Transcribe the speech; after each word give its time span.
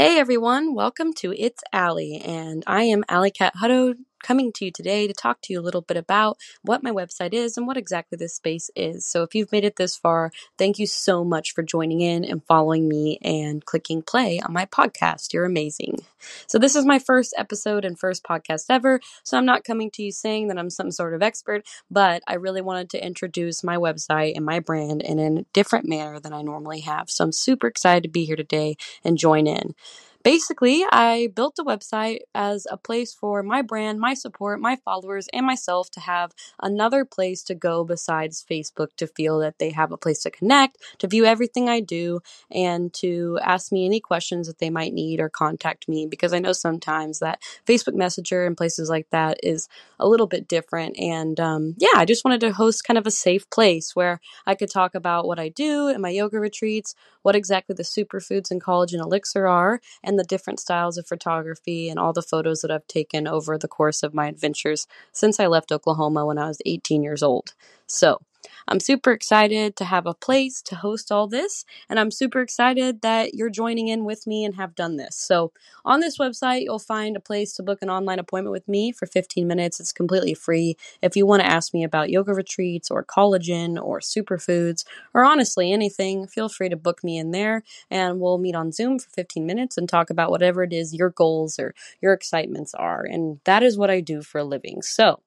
Hey 0.00 0.18
everyone, 0.18 0.72
welcome 0.72 1.12
to 1.16 1.34
It's 1.38 1.62
Allie, 1.74 2.22
and 2.24 2.64
I 2.66 2.84
am 2.84 3.04
Allie 3.06 3.30
Cat 3.30 3.52
Hutto 3.62 3.96
coming 4.22 4.52
to 4.52 4.64
you 4.64 4.70
today 4.70 5.06
to 5.06 5.12
talk 5.12 5.40
to 5.42 5.52
you 5.52 5.60
a 5.60 5.62
little 5.62 5.80
bit 5.80 5.96
about 5.96 6.38
what 6.62 6.82
my 6.82 6.90
website 6.90 7.32
is 7.32 7.56
and 7.56 7.66
what 7.66 7.76
exactly 7.76 8.16
this 8.16 8.34
space 8.34 8.70
is. 8.76 9.06
So, 9.06 9.22
if 9.22 9.34
you've 9.34 9.52
made 9.52 9.64
it 9.64 9.76
this 9.76 9.96
far, 9.96 10.32
thank 10.58 10.78
you 10.78 10.86
so 10.86 11.24
much 11.24 11.52
for 11.52 11.62
joining 11.62 12.00
in 12.00 12.24
and 12.24 12.44
following 12.44 12.88
me 12.88 13.18
and 13.22 13.64
clicking 13.64 14.02
play 14.02 14.40
on 14.40 14.52
my 14.52 14.66
podcast. 14.66 15.32
You're 15.32 15.44
amazing. 15.44 16.00
So, 16.46 16.58
this 16.58 16.76
is 16.76 16.84
my 16.84 16.98
first 16.98 17.34
episode 17.36 17.84
and 17.84 17.98
first 17.98 18.22
podcast 18.22 18.66
ever. 18.70 19.00
So, 19.22 19.38
I'm 19.38 19.46
not 19.46 19.64
coming 19.64 19.90
to 19.92 20.02
you 20.02 20.12
saying 20.12 20.48
that 20.48 20.58
I'm 20.58 20.70
some 20.70 20.90
sort 20.90 21.14
of 21.14 21.22
expert, 21.22 21.66
but 21.90 22.22
I 22.26 22.34
really 22.34 22.62
wanted 22.62 22.90
to 22.90 23.04
introduce 23.04 23.64
my 23.64 23.76
website 23.76 24.36
and 24.36 24.44
my 24.44 24.60
brand 24.60 25.02
in 25.02 25.18
a 25.18 25.42
different 25.52 25.88
manner 25.88 26.20
than 26.20 26.32
I 26.32 26.42
normally 26.42 26.80
have. 26.80 27.10
So, 27.10 27.24
I'm 27.24 27.32
super 27.32 27.66
excited 27.66 28.02
to 28.04 28.08
be 28.08 28.24
here 28.24 28.36
today 28.36 28.76
and 29.04 29.18
join 29.18 29.46
in 29.46 29.74
basically, 30.22 30.84
I 30.90 31.28
built 31.34 31.56
the 31.56 31.64
website 31.64 32.20
as 32.34 32.66
a 32.70 32.76
place 32.76 33.12
for 33.14 33.42
my 33.42 33.62
brand, 33.62 34.00
my 34.00 34.14
support, 34.14 34.60
my 34.60 34.76
followers, 34.76 35.28
and 35.32 35.46
myself 35.46 35.90
to 35.92 36.00
have 36.00 36.32
another 36.62 37.04
place 37.04 37.42
to 37.44 37.54
go 37.54 37.84
besides 37.84 38.44
Facebook 38.48 38.88
to 38.96 39.06
feel 39.06 39.38
that 39.40 39.58
they 39.58 39.70
have 39.70 39.92
a 39.92 39.96
place 39.96 40.22
to 40.22 40.30
connect, 40.30 40.78
to 40.98 41.06
view 41.06 41.24
everything 41.24 41.68
I 41.68 41.80
do, 41.80 42.20
and 42.50 42.92
to 42.94 43.38
ask 43.42 43.72
me 43.72 43.86
any 43.86 44.00
questions 44.00 44.46
that 44.46 44.58
they 44.58 44.70
might 44.70 44.92
need 44.92 45.20
or 45.20 45.28
contact 45.28 45.88
me 45.88 46.06
because 46.06 46.32
I 46.32 46.38
know 46.38 46.52
sometimes 46.52 47.20
that 47.20 47.40
Facebook 47.66 47.94
Messenger 47.94 48.46
and 48.46 48.56
places 48.56 48.88
like 48.88 49.08
that 49.10 49.38
is 49.42 49.68
a 49.98 50.08
little 50.08 50.26
bit 50.26 50.48
different. 50.48 50.98
And 50.98 51.38
um, 51.38 51.74
yeah, 51.78 51.88
I 51.94 52.04
just 52.04 52.24
wanted 52.24 52.40
to 52.42 52.52
host 52.52 52.84
kind 52.84 52.98
of 52.98 53.06
a 53.06 53.10
safe 53.10 53.48
place 53.50 53.94
where 53.94 54.20
I 54.46 54.54
could 54.54 54.70
talk 54.70 54.94
about 54.94 55.26
what 55.26 55.38
I 55.38 55.48
do 55.48 55.88
in 55.88 56.00
my 56.00 56.10
yoga 56.10 56.40
retreats, 56.40 56.94
what 57.22 57.36
exactly 57.36 57.74
the 57.74 57.82
superfoods 57.82 58.50
and 58.50 58.62
collagen 58.62 59.00
elixir 59.00 59.46
are, 59.46 59.80
and 60.02 60.09
the 60.16 60.24
different 60.24 60.60
styles 60.60 60.98
of 60.98 61.06
photography 61.06 61.88
and 61.88 61.98
all 61.98 62.12
the 62.12 62.22
photos 62.22 62.60
that 62.62 62.70
I've 62.70 62.86
taken 62.86 63.26
over 63.26 63.56
the 63.58 63.68
course 63.68 64.02
of 64.02 64.14
my 64.14 64.28
adventures 64.28 64.86
since 65.12 65.38
I 65.38 65.46
left 65.46 65.72
Oklahoma 65.72 66.26
when 66.26 66.38
I 66.38 66.48
was 66.48 66.60
18 66.66 67.02
years 67.02 67.22
old. 67.22 67.54
So, 67.86 68.20
I'm 68.68 68.80
super 68.80 69.12
excited 69.12 69.76
to 69.76 69.84
have 69.84 70.06
a 70.06 70.14
place 70.14 70.62
to 70.62 70.76
host 70.76 71.10
all 71.10 71.26
this, 71.26 71.64
and 71.88 71.98
I'm 71.98 72.10
super 72.10 72.40
excited 72.40 73.02
that 73.02 73.34
you're 73.34 73.50
joining 73.50 73.88
in 73.88 74.04
with 74.04 74.26
me 74.26 74.44
and 74.44 74.54
have 74.56 74.74
done 74.74 74.96
this. 74.96 75.16
So, 75.16 75.52
on 75.84 76.00
this 76.00 76.18
website, 76.18 76.62
you'll 76.62 76.78
find 76.78 77.16
a 77.16 77.20
place 77.20 77.52
to 77.54 77.62
book 77.62 77.80
an 77.82 77.90
online 77.90 78.18
appointment 78.18 78.52
with 78.52 78.68
me 78.68 78.92
for 78.92 79.06
15 79.06 79.46
minutes. 79.46 79.80
It's 79.80 79.92
completely 79.92 80.34
free. 80.34 80.76
If 81.02 81.16
you 81.16 81.26
want 81.26 81.42
to 81.42 81.50
ask 81.50 81.74
me 81.74 81.84
about 81.84 82.10
yoga 82.10 82.34
retreats 82.34 82.90
or 82.90 83.04
collagen 83.04 83.82
or 83.82 84.00
superfoods 84.00 84.84
or 85.14 85.24
honestly 85.24 85.72
anything, 85.72 86.26
feel 86.26 86.48
free 86.48 86.68
to 86.68 86.76
book 86.76 87.02
me 87.02 87.18
in 87.18 87.30
there 87.30 87.62
and 87.90 88.20
we'll 88.20 88.38
meet 88.38 88.54
on 88.54 88.72
Zoom 88.72 88.98
for 88.98 89.08
15 89.10 89.46
minutes 89.46 89.76
and 89.76 89.88
talk 89.88 90.10
about 90.10 90.30
whatever 90.30 90.62
it 90.62 90.72
is 90.72 90.94
your 90.94 91.10
goals 91.10 91.58
or 91.58 91.74
your 92.00 92.12
excitements 92.12 92.74
are. 92.74 93.04
And 93.04 93.40
that 93.44 93.62
is 93.62 93.78
what 93.78 93.90
I 93.90 94.00
do 94.00 94.22
for 94.22 94.38
a 94.38 94.44
living. 94.44 94.82
So, 94.82 95.20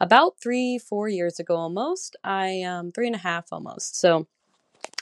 about 0.00 0.34
three, 0.42 0.78
four 0.78 1.08
years 1.08 1.38
ago 1.40 1.56
almost. 1.56 2.16
I, 2.24 2.62
um, 2.62 2.92
three 2.92 3.06
and 3.06 3.16
a 3.16 3.20
half 3.20 3.46
almost. 3.52 3.98
So 4.00 4.26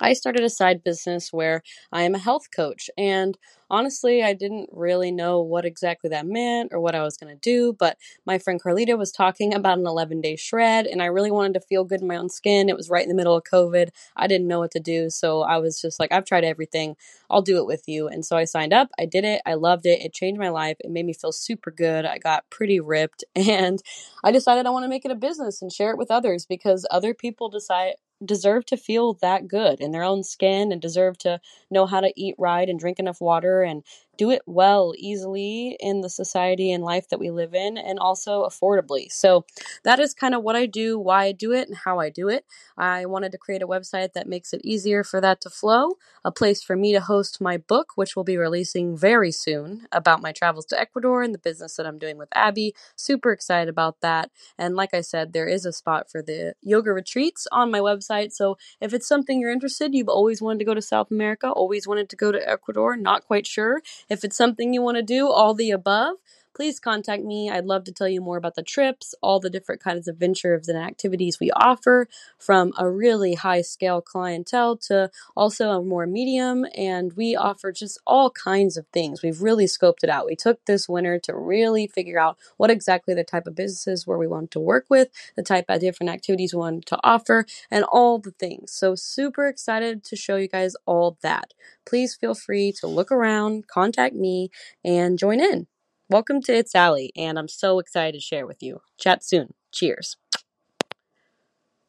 I 0.00 0.12
started 0.12 0.42
a 0.44 0.50
side 0.50 0.84
business 0.84 1.32
where 1.32 1.62
I 1.92 2.02
am 2.02 2.14
a 2.14 2.18
health 2.18 2.48
coach. 2.54 2.90
And 2.98 3.36
honestly, 3.70 4.22
I 4.22 4.34
didn't 4.34 4.68
really 4.72 5.10
know 5.10 5.40
what 5.40 5.64
exactly 5.64 6.10
that 6.10 6.26
meant 6.26 6.72
or 6.72 6.80
what 6.80 6.94
I 6.94 7.02
was 7.02 7.16
going 7.16 7.34
to 7.34 7.40
do. 7.40 7.72
But 7.72 7.96
my 8.26 8.38
friend 8.38 8.62
Carlita 8.62 8.98
was 8.98 9.10
talking 9.10 9.54
about 9.54 9.78
an 9.78 9.86
11 9.86 10.20
day 10.20 10.36
shred, 10.36 10.86
and 10.86 11.02
I 11.02 11.06
really 11.06 11.30
wanted 11.30 11.54
to 11.54 11.60
feel 11.60 11.84
good 11.84 12.02
in 12.02 12.06
my 12.08 12.16
own 12.16 12.28
skin. 12.28 12.68
It 12.68 12.76
was 12.76 12.90
right 12.90 13.02
in 13.02 13.08
the 13.08 13.14
middle 13.14 13.36
of 13.36 13.44
COVID. 13.44 13.88
I 14.16 14.26
didn't 14.26 14.48
know 14.48 14.58
what 14.60 14.70
to 14.72 14.80
do. 14.80 15.08
So 15.10 15.42
I 15.42 15.58
was 15.58 15.80
just 15.80 15.98
like, 15.98 16.12
I've 16.12 16.24
tried 16.26 16.44
everything. 16.44 16.96
I'll 17.30 17.42
do 17.42 17.58
it 17.58 17.66
with 17.66 17.84
you. 17.88 18.08
And 18.08 18.24
so 18.24 18.36
I 18.36 18.44
signed 18.44 18.72
up. 18.72 18.90
I 18.98 19.06
did 19.06 19.24
it. 19.24 19.42
I 19.46 19.54
loved 19.54 19.86
it. 19.86 20.00
It 20.00 20.12
changed 20.12 20.40
my 20.40 20.50
life. 20.50 20.76
It 20.80 20.90
made 20.90 21.06
me 21.06 21.12
feel 21.14 21.32
super 21.32 21.70
good. 21.70 22.04
I 22.04 22.18
got 22.18 22.48
pretty 22.50 22.80
ripped. 22.80 23.24
And 23.46 23.80
I 24.24 24.32
decided 24.32 24.66
I 24.66 24.70
want 24.70 24.84
to 24.84 24.88
make 24.88 25.04
it 25.04 25.10
a 25.12 25.14
business 25.14 25.62
and 25.62 25.72
share 25.72 25.90
it 25.92 25.98
with 25.98 26.10
others 26.10 26.46
because 26.46 26.84
other 26.90 27.14
people 27.14 27.48
decide 27.48 27.94
deserve 28.24 28.64
to 28.66 28.76
feel 28.76 29.14
that 29.14 29.48
good 29.48 29.80
in 29.80 29.92
their 29.92 30.02
own 30.02 30.22
skin 30.22 30.72
and 30.72 30.80
deserve 30.80 31.18
to 31.18 31.40
know 31.70 31.86
how 31.86 32.00
to 32.00 32.12
eat 32.16 32.34
right 32.38 32.68
and 32.68 32.78
drink 32.80 32.98
enough 32.98 33.20
water 33.20 33.62
and 33.62 33.82
do 34.16 34.30
it 34.30 34.42
well, 34.46 34.94
easily 34.96 35.76
in 35.80 36.00
the 36.00 36.10
society 36.10 36.72
and 36.72 36.84
life 36.84 37.08
that 37.08 37.18
we 37.20 37.30
live 37.30 37.54
in, 37.54 37.78
and 37.78 37.98
also 37.98 38.44
affordably. 38.44 39.10
So, 39.10 39.44
that 39.84 40.00
is 40.00 40.14
kind 40.14 40.34
of 40.34 40.42
what 40.42 40.56
I 40.56 40.66
do, 40.66 40.98
why 40.98 41.24
I 41.24 41.32
do 41.32 41.52
it, 41.52 41.68
and 41.68 41.76
how 41.76 41.98
I 42.00 42.10
do 42.10 42.28
it. 42.28 42.44
I 42.76 43.06
wanted 43.06 43.32
to 43.32 43.38
create 43.38 43.62
a 43.62 43.66
website 43.66 44.12
that 44.14 44.28
makes 44.28 44.52
it 44.52 44.60
easier 44.64 45.04
for 45.04 45.20
that 45.20 45.40
to 45.42 45.50
flow, 45.50 45.92
a 46.24 46.32
place 46.32 46.62
for 46.62 46.76
me 46.76 46.92
to 46.92 47.00
host 47.00 47.40
my 47.40 47.56
book, 47.56 47.92
which 47.96 48.16
will 48.16 48.24
be 48.24 48.36
releasing 48.36 48.96
very 48.96 49.32
soon 49.32 49.86
about 49.92 50.22
my 50.22 50.32
travels 50.32 50.66
to 50.66 50.80
Ecuador 50.80 51.22
and 51.22 51.34
the 51.34 51.38
business 51.38 51.76
that 51.76 51.86
I'm 51.86 51.98
doing 51.98 52.18
with 52.18 52.28
Abby. 52.34 52.74
Super 52.96 53.32
excited 53.32 53.68
about 53.68 54.00
that. 54.00 54.30
And 54.58 54.76
like 54.76 54.94
I 54.94 55.00
said, 55.00 55.32
there 55.32 55.48
is 55.48 55.64
a 55.64 55.72
spot 55.72 56.10
for 56.10 56.22
the 56.22 56.54
yoga 56.62 56.92
retreats 56.92 57.46
on 57.52 57.70
my 57.70 57.80
website. 57.80 58.32
So, 58.32 58.56
if 58.80 58.92
it's 58.92 59.08
something 59.08 59.40
you're 59.40 59.50
interested, 59.50 59.94
you've 59.94 60.08
always 60.08 60.42
wanted 60.42 60.58
to 60.60 60.64
go 60.64 60.74
to 60.74 60.82
South 60.82 61.10
America, 61.10 61.50
always 61.50 61.86
wanted 61.86 62.08
to 62.10 62.16
go 62.16 62.32
to 62.32 62.48
Ecuador, 62.48 62.96
not 62.96 63.24
quite 63.24 63.46
sure, 63.46 63.82
if 64.08 64.24
it's 64.24 64.36
something 64.36 64.72
you 64.74 64.82
want 64.82 64.96
to 64.96 65.02
do, 65.02 65.28
all 65.28 65.54
the 65.54 65.70
above, 65.70 66.16
please 66.56 66.80
contact 66.80 67.22
me. 67.22 67.50
I'd 67.50 67.66
love 67.66 67.84
to 67.84 67.92
tell 67.92 68.08
you 68.08 68.22
more 68.22 68.38
about 68.38 68.54
the 68.54 68.62
trips, 68.62 69.14
all 69.22 69.38
the 69.38 69.50
different 69.50 69.82
kinds 69.82 70.08
of 70.08 70.16
ventures 70.16 70.68
and 70.68 70.78
activities 70.78 71.38
we 71.38 71.50
offer, 71.50 72.08
from 72.38 72.72
a 72.78 72.90
really 72.90 73.34
high 73.34 73.60
scale 73.60 74.00
clientele 74.00 74.78
to 74.88 75.10
also 75.36 75.68
a 75.68 75.82
more 75.82 76.06
medium. 76.06 76.64
And 76.74 77.12
we 77.12 77.36
offer 77.36 77.72
just 77.72 78.00
all 78.06 78.30
kinds 78.30 78.78
of 78.78 78.86
things. 78.86 79.22
We've 79.22 79.42
really 79.42 79.66
scoped 79.66 80.02
it 80.02 80.08
out. 80.08 80.24
We 80.24 80.34
took 80.34 80.64
this 80.64 80.88
winter 80.88 81.18
to 81.24 81.36
really 81.36 81.86
figure 81.86 82.18
out 82.18 82.38
what 82.56 82.70
exactly 82.70 83.12
the 83.12 83.22
type 83.22 83.46
of 83.46 83.54
businesses 83.54 84.06
where 84.06 84.16
we 84.16 84.26
want 84.26 84.50
to 84.52 84.60
work 84.60 84.86
with, 84.88 85.08
the 85.36 85.42
type 85.42 85.66
of 85.68 85.80
different 85.80 86.10
activities 86.10 86.54
we 86.54 86.60
want 86.60 86.86
to 86.86 86.98
offer, 87.04 87.44
and 87.70 87.84
all 87.84 88.18
the 88.18 88.30
things. 88.30 88.72
So, 88.72 88.94
super 88.94 89.46
excited 89.46 90.02
to 90.04 90.16
show 90.16 90.36
you 90.36 90.48
guys 90.48 90.74
all 90.86 91.18
that. 91.20 91.52
Please 91.84 92.14
feel 92.14 92.34
free 92.34 92.72
to 92.80 92.86
look 92.86 93.12
around, 93.12 93.66
contact 93.68 94.14
me, 94.14 94.50
and 94.82 95.18
join 95.18 95.40
in. 95.40 95.66
Welcome 96.08 96.40
to 96.42 96.54
It's 96.56 96.76
Allie, 96.76 97.10
and 97.16 97.36
I'm 97.36 97.48
so 97.48 97.80
excited 97.80 98.12
to 98.14 98.20
share 98.20 98.46
with 98.46 98.62
you. 98.62 98.80
Chat 98.96 99.24
soon. 99.24 99.54
Cheers. 99.72 100.16